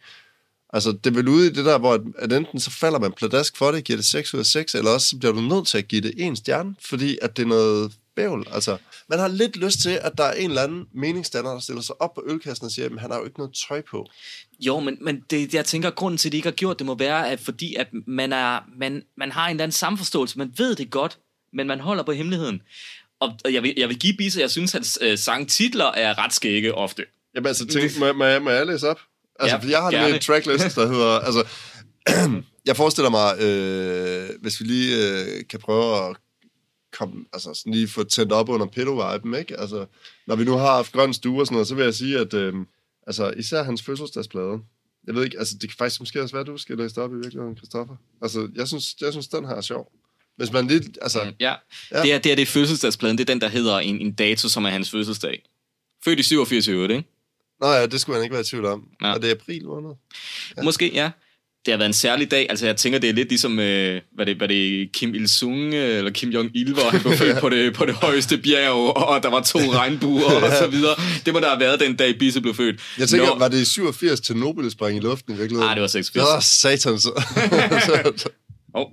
[0.74, 3.56] Altså, det er vel ude i det der, hvor at, enten så falder man pladask
[3.56, 5.78] for det, giver det 6 ud af 6, eller også så bliver du nødt til
[5.78, 8.46] at give det en stjerne, fordi at det er noget bævl.
[8.52, 8.76] Altså,
[9.08, 12.02] man har lidt lyst til, at der er en eller anden meningsstander, der stiller sig
[12.02, 14.06] op på ølkassen og siger, at han har jo ikke noget tøj på.
[14.60, 16.86] Jo, men, men det, jeg tænker, at grunden til, at de ikke har gjort det,
[16.86, 20.38] må være, at fordi at man, er, man, man har en eller anden samforståelse.
[20.38, 21.18] Man ved det godt,
[21.52, 22.62] men man holder på hemmeligheden.
[23.20, 26.18] Og, og jeg, vil, jeg vil give Bisse, jeg synes, at hans øh, sangtitler er
[26.18, 27.04] ret skægge ofte.
[27.34, 29.00] Jamen altså, tænk, må, må, jeg, må jeg læse op?
[29.40, 30.14] Altså, Ja, for jeg har gerne.
[30.14, 31.18] en tracklist, der hedder...
[31.18, 31.46] Altså,
[32.66, 36.16] jeg forestiller mig, øh, hvis vi lige øh, kan prøve at
[36.98, 39.60] komme, altså sådan lige få tændt op under pedo-viben, ikke?
[39.60, 39.86] Altså,
[40.26, 42.34] når vi nu har haft grøn stue og sådan noget, så vil jeg sige, at
[42.34, 42.54] øh,
[43.06, 44.58] altså, især hans fødselsdagsplade,
[45.06, 47.16] jeg ved ikke, altså det kan faktisk måske også være, du skal læse op i
[47.16, 47.96] virkeligheden, Christoffer.
[48.22, 49.92] Altså, jeg synes, jeg synes den her er sjov.
[50.36, 51.30] Hvis man lige, altså, Ja.
[51.40, 51.54] ja.
[51.92, 52.02] Ja.
[52.02, 54.64] Det, er, det er det fødselsdagspladen, det er den, der hedder en, en dato, som
[54.64, 55.42] er hans fødselsdag.
[56.04, 57.08] Født i 87 i øvrigt, ikke?
[57.60, 58.88] nå ja, det skulle man ikke være i tvivl om.
[59.02, 59.12] Ja.
[59.14, 59.90] Og det er april måned.
[60.56, 60.62] Ja.
[60.62, 61.10] Måske, ja.
[61.66, 62.46] Det har været en særlig dag.
[62.50, 65.98] Altså, jeg tænker, det er lidt ligesom, øh, hvad det, hvad det Kim Il-sung øh,
[65.98, 69.30] eller Kim Jong-il, hvor han blev født på det, på det højeste bjerg, og der
[69.30, 70.94] var to regnbuer og så videre.
[71.26, 72.80] Det må der have været den dag, Bisse blev født.
[72.98, 75.66] Jeg tænker, Nå, var det i 87 til Nobel sprang i luften i virkeligheden?
[75.66, 76.34] Nej, det var 86.
[76.34, 76.98] Åh, satan.
[76.98, 78.28] Så.
[78.76, 78.86] Oh.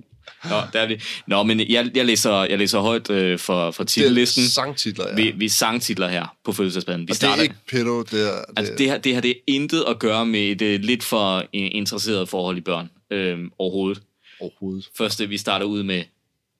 [0.44, 1.00] Nå, der er vi.
[1.26, 4.44] Nå, men jeg, jeg, læser, jeg læser højt øh, for, for det titellisten.
[4.44, 5.14] er sangtitler, ja.
[5.14, 7.00] Vi, vi sangtitler her på fødselsdagspladen.
[7.00, 8.36] Vi og det starter, er ikke pedo, det er...
[8.36, 11.04] Det, Altså, det her, det her det er intet at gøre med et øh, lidt
[11.04, 14.02] for interesseret forhold i børn øh, overhovedet.
[14.40, 14.88] overhovedet.
[14.98, 16.04] Først vi starter ud med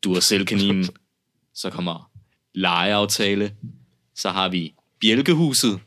[0.04, 0.88] Duracell-kaninen.
[1.54, 2.10] Så kommer
[2.54, 3.54] legeaftale.
[4.14, 5.80] Så har vi Bjælkehuset.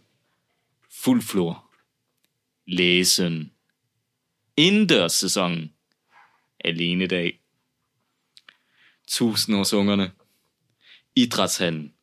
[0.91, 1.65] Fuld flor.
[2.67, 3.51] Læsen.
[4.58, 5.71] Indendørssæsonen.
[6.65, 7.39] Alene dag.
[9.08, 10.12] Tusindårsungerne.
[11.15, 11.94] Idrætshanden,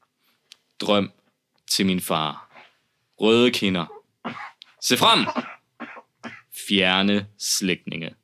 [0.80, 1.12] Drøm
[1.70, 2.62] til min far.
[3.20, 3.86] Røde kinder.
[4.82, 5.26] Se frem!
[6.68, 8.14] Fjerne slægtninge.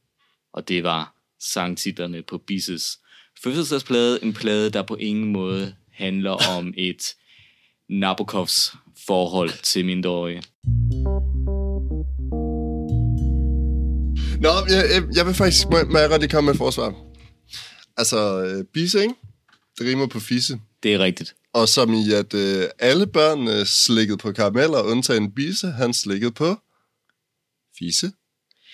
[0.52, 2.98] Og det var sangtitlerne på Bisses
[3.42, 4.24] fødselsdagsplade.
[4.24, 7.14] En plade, der på ingen måde handler om et
[7.88, 8.74] Nabokovs
[9.06, 10.42] forhold til mindreårige.
[14.40, 15.66] Nå, jeg, jeg, jeg vil faktisk...
[15.70, 17.07] Må, må jeg godt lige komme med et forsvar?
[17.98, 19.14] Altså, øh, bise, ikke?
[19.78, 20.60] Det rimer på fisse.
[20.82, 21.34] Det er rigtigt.
[21.52, 26.56] Og som i, at øh, alle børnene slikkede på karameller, undtagen Bise, han slikkede på
[27.78, 28.12] fisse.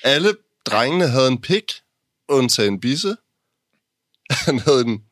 [0.02, 0.34] Alle
[0.66, 1.72] drengene havde en pik,
[2.28, 3.16] undtagen Bise.
[4.46, 5.02] Han havde en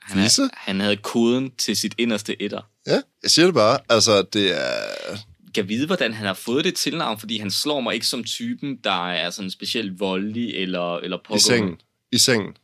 [0.00, 0.42] Han, Fisse?
[0.42, 2.60] er, han havde koden til sit inderste etter.
[2.86, 3.78] Ja, jeg siger det bare.
[3.88, 5.16] Altså, det er...
[5.54, 8.76] Kan vide, hvordan han har fået det tilnavn, fordi han slår mig ikke som typen,
[8.84, 11.44] der er sådan specielt voldelig eller, eller I pågående.
[11.44, 11.80] sengen.
[12.12, 12.56] I sengen.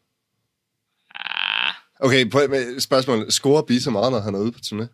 [2.00, 3.30] Okay, på, med spørgsmål.
[3.30, 4.86] Scorer Bise meget, når han er ude på turné?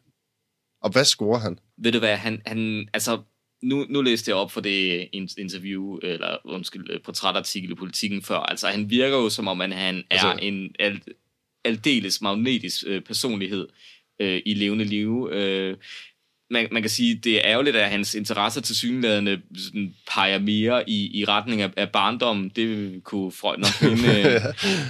[0.83, 1.59] Og hvad scorer han?
[1.79, 3.23] ved du hvad, han, han altså,
[3.63, 8.23] nu, nu læste jeg op for det in- interview, eller undskyld, øh, portrætartikel i Politiken
[8.23, 8.37] før.
[8.39, 11.01] Altså, han virker jo som om, at han er Altså- en al,
[11.65, 13.69] aldeles magnetisk øh, personlighed
[14.21, 15.29] øh, i levende liv.
[15.33, 15.77] Øh,
[16.53, 20.91] man, man kan sige, det er ærgerligt, at hans interesser til synlædende sådan, peger mere
[20.91, 22.51] i, i retning af, af barndommen.
[22.57, 24.41] Det kunne Freud nok minde, øh,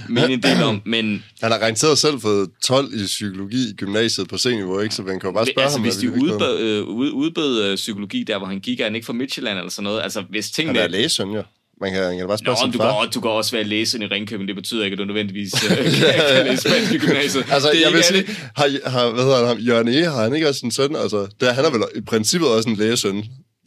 [0.09, 0.81] minde en del om.
[0.85, 4.95] Men Han har garanteret selv fået 12 i psykologi i gymnasiet på seniorniveau, ikke?
[4.95, 5.83] Så man kan jo bare spørge altså, ham.
[5.83, 9.05] hvis de udbød, øh, ud, udbød øh, psykologi der, hvor han gik, er han ikke
[9.05, 10.01] fra Midtjylland eller sådan noget.
[10.01, 10.79] Altså, hvis Han tingene...
[10.79, 11.43] er lægesøn, jo.
[11.83, 12.89] Man kan, man kan bare spørge Nå, du far.
[12.89, 14.47] kan, også, du kan også være læsen i Ringkøbing.
[14.47, 15.77] Det betyder ikke, at du nødvendigvis øh, kan,
[16.35, 17.45] kan læse spansk i gymnasiet.
[17.51, 18.23] Altså, det er jeg vil sige,
[18.55, 19.57] har, har, hvad hedder han?
[19.57, 20.95] Jørgen E., har han ikke også en søn?
[20.95, 23.15] Altså, det, han er vel i princippet også en lægesøn.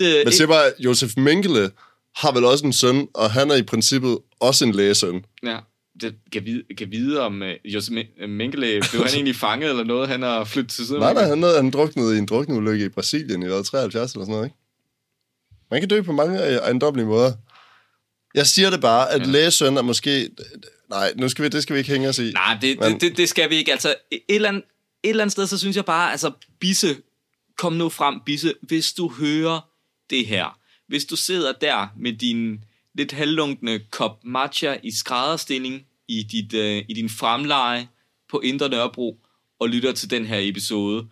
[0.01, 1.71] det, Men siger bare, Josef Mengele
[2.17, 5.25] har vel også en søn, og han er i princippet også en lægesøn.
[5.47, 5.57] Ja,
[6.01, 9.85] det kan vide, kan vide om uh, Jose Men- Mengele, blev han egentlig fanget eller
[9.85, 11.01] noget, han har flyttet til siden?
[11.01, 14.33] Nej, nej, han, han druknede i en drukneulykke i Brasilien i hvad, 73 eller sådan
[14.33, 14.57] noget, ikke?
[15.71, 17.33] Man kan dø på mange øh, ejendommelige måder.
[18.37, 19.27] Jeg siger det bare, at ja.
[19.27, 20.31] lægesøn er måske...
[20.91, 22.31] Nej, nu skal vi, det skal vi ikke hænge os i.
[22.31, 23.73] Nej, det, Men- det, det, det skal vi ikke.
[23.73, 24.63] Altså, et eller, andet,
[25.03, 26.97] et eller andet sted, så synes jeg bare, altså, Bisse,
[27.59, 29.61] kom nu frem, Bisse, hvis du hører
[30.11, 36.23] det her, hvis du sidder der med din lidt halvlunkne kop matcha i skrædderstilling i,
[36.23, 37.89] dit, øh, i din fremleje
[38.31, 39.19] på Indre Nørrebro
[39.61, 41.07] og lytter til den her episode,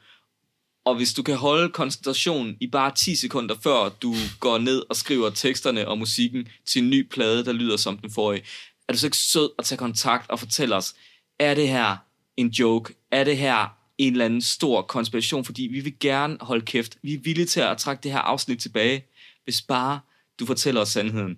[0.85, 4.97] og hvis du kan holde koncentrationen i bare 10 sekunder før du går ned og
[4.97, 8.45] skriver teksterne og musikken til en ny plade, der lyder som den forrige,
[8.89, 10.95] er du så ikke sød at tage kontakt og fortælle os,
[11.39, 11.97] er det her
[12.37, 12.95] en joke?
[13.11, 15.45] Er det her en eller anden stor konspiration?
[15.45, 16.99] Fordi vi vil gerne holde kæft.
[17.03, 19.05] Vi er villige til at trække det her afsnit tilbage,
[19.45, 20.01] hvis bare
[20.41, 21.37] du fortæller os sandheden.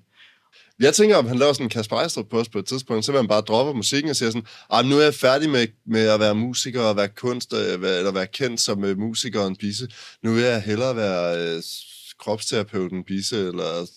[0.81, 3.19] Jeg tænker, om han laver sådan en Kasper Ejstrup post på et tidspunkt, så vil
[3.19, 6.21] han bare droppe musikken og siger sådan, ah, nu er jeg færdig med, med at
[6.21, 9.89] være musiker og være kunst, øh, eller være kendt som uh, musiker og en bisse.
[10.23, 11.63] Nu vil jeg hellere være uh,
[12.19, 13.89] kropsterapeuten Bisse, eller et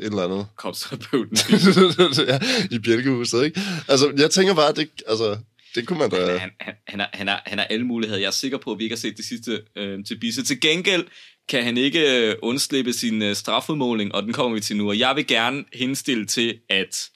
[0.00, 0.46] eller andet.
[0.56, 1.38] Kropsterapeuten.
[2.32, 3.60] ja, I bjælkehuset, ikke?
[3.88, 5.38] Altså, jeg tænker bare, det, altså,
[5.74, 6.38] det kunne man da...
[6.38, 8.20] Han, han, han, har, han, har, han har alle muligheder.
[8.20, 10.44] Jeg er sikker på, at vi ikke har set det sidste øh, til Bisse.
[10.44, 11.04] Til gengæld
[11.48, 14.88] kan han ikke øh, undslippe sin øh, strafudmåling, og den kommer vi til nu.
[14.88, 17.10] Og jeg vil gerne henstille til, at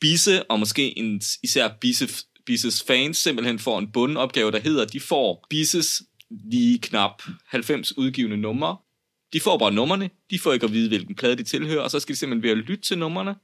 [0.00, 2.08] Bisse, og måske en, især Bisse,
[2.46, 8.36] Bisses fans, simpelthen får en bundopgave, der hedder, de får Bisses lige knap 90 udgivende
[8.36, 8.76] numre.
[9.32, 12.00] De får bare numrene, de får ikke at vide, hvilken plade de tilhører, og så
[12.00, 13.34] skal de simpelthen ved at lytte til numrene.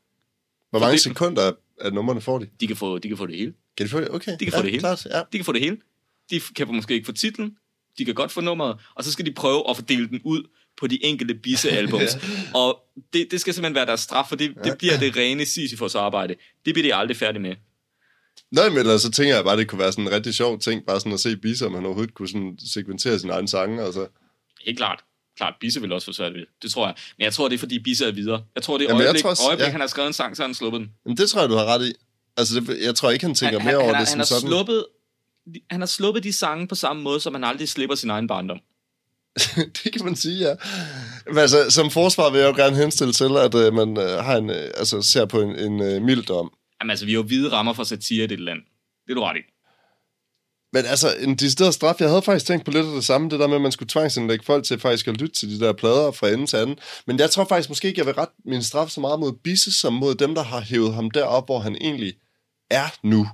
[0.71, 2.49] Hvor mange det- sekunder af numrene får de?
[2.61, 3.53] De kan få, de kan få det hele.
[3.77, 4.09] Kan de få det?
[4.11, 4.33] Okay.
[4.41, 4.81] De kan ja, få det hele.
[4.81, 5.19] Klart, ja.
[5.33, 5.77] De kan få det hele.
[6.31, 7.57] De kan måske ikke få titlen,
[7.99, 10.43] de kan godt få nummeret, og så skal de prøve at fordele den ud
[10.81, 12.19] på de enkelte Bisse-albums.
[12.55, 12.81] Og
[13.13, 16.35] det, det skal simpelthen være deres straf, for det, det bliver det rene Sisyfos arbejde.
[16.65, 17.55] Det bliver de aldrig færdige med.
[18.51, 20.87] Nej, men ellers så tænker jeg bare, det kunne være sådan en rigtig sjov ting,
[20.87, 24.07] bare sådan at se Bisse, om han overhovedet kunne sådan segmentere sin egen sange, altså.
[24.67, 25.01] Helt klart.
[25.37, 26.47] Klart, Bisse vil også få svært ved.
[26.63, 26.71] det.
[26.71, 26.95] Tror jeg.
[27.19, 28.43] Men jeg tror, det er, fordi Bisse er videre.
[28.55, 29.71] Jeg tror, det er Jamen, øjeblik, tror øjeblik ja.
[29.71, 30.91] han har skrevet en sang, så har han sluppet den.
[31.07, 31.93] Men det tror jeg, du har ret i.
[32.37, 34.13] Altså, det, jeg tror ikke, han tænker han, mere han, over han, det har- som
[34.13, 34.49] han har sådan.
[34.49, 34.85] sluppet
[35.71, 38.59] han har sluppet de sange på samme måde, som han aldrig slipper sin egen barndom.
[39.85, 40.55] det kan man sige, ja.
[41.27, 44.37] Men altså, som forsvar vil jeg jo gerne henstille til, at øh, man øh, har
[44.37, 46.51] en, øh, altså, ser på en, en øh, mild dom.
[46.81, 48.59] Jamen altså, vi har jo hvide rammer for satire i det land.
[49.07, 49.43] Det er du ret i.
[50.73, 53.41] Men altså, en decideret straf, jeg havde faktisk tænkt på lidt af det samme, det
[53.41, 56.11] der med, at man skulle tvangsindlægge folk til faktisk at lytte til de der plader
[56.11, 56.77] fra ende til anden.
[57.07, 59.73] Men jeg tror faktisk måske ikke, jeg vil rette min straf så meget mod Bisse,
[59.81, 62.15] som mod dem, der har hævet ham derop, hvor han egentlig
[62.71, 63.29] er nu.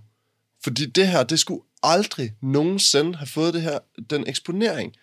[0.65, 3.79] Fordi det her, det skulle aldrig nogensinde have fået det her,
[4.11, 4.95] den eksponering.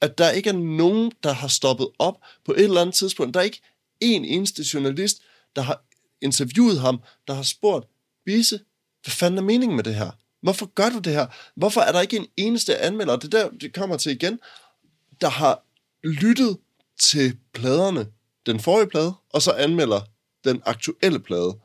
[0.00, 3.34] At der ikke er nogen, der har stoppet op på et eller andet tidspunkt.
[3.34, 3.62] Der er ikke
[4.00, 5.22] en eneste journalist,
[5.56, 5.82] der har
[6.20, 7.86] interviewet ham, der har spurgt,
[8.24, 8.60] Bisse,
[9.04, 10.10] hvad fanden er meningen med det her?
[10.42, 11.26] Hvorfor gør du det her?
[11.56, 14.40] Hvorfor er der ikke en eneste anmelder, og det der, det kommer til igen,
[15.20, 15.64] der har
[16.04, 16.58] lyttet
[17.00, 18.06] til pladerne,
[18.46, 20.00] den forrige plade, og så anmelder
[20.44, 21.58] den aktuelle plade.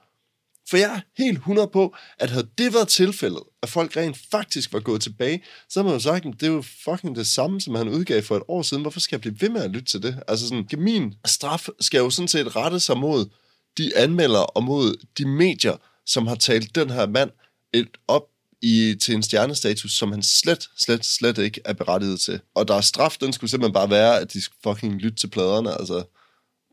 [0.70, 4.74] For jeg er helt 100 på, at havde det været tilfældet, at folk rent faktisk
[4.74, 7.62] var gået tilbage, så havde man jo sagt, at det er jo fucking det samme,
[7.62, 8.82] som han udgav for et år siden.
[8.82, 10.24] Hvorfor skal jeg blive ved med at lytte til det?
[10.28, 13.26] Altså sådan, min straf skal jo sådan set rette sig mod
[13.78, 17.30] de anmeldere og mod de medier, som har talt den her mand
[17.74, 18.24] et op
[18.62, 22.40] i, til en stjernestatus, som han slet, slet, slet ikke er berettiget til.
[22.56, 25.80] Og der er straf, den skulle simpelthen bare være, at de fucking lytte til pladerne.
[25.80, 26.04] Altså,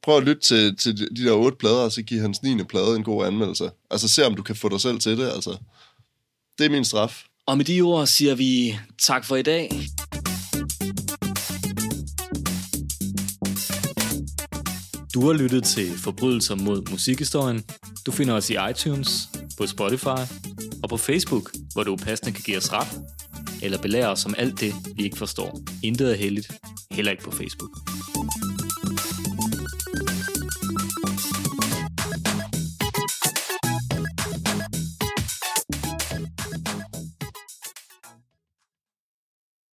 [0.02, 2.64] prøv at lytte til, til de- de der otte plader, og så give hans 9.
[2.64, 3.70] plade en god anmeldelse.
[3.90, 5.56] Altså, se om du kan få dig selv til det, altså.
[6.58, 7.24] Det er min straf.
[7.46, 9.70] Og med de ord siger vi tak for i dag.
[15.14, 17.64] Du har lyttet til Forbrydelser mod musikhistorien.
[18.06, 20.20] Du finder os i iTunes, på Spotify
[20.82, 22.88] og på Facebook, hvor du passende kan give os ret,
[23.62, 25.60] eller belære os om alt det, vi ikke forstår.
[25.82, 26.52] Intet er heldigt,
[26.90, 27.70] heller ikke på Facebook.